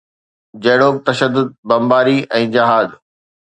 جهڙوڪ 0.65 0.95
تشدد، 1.09 1.47
بمباري 1.69 2.17
۽ 2.41 2.51
جهاد. 2.57 2.99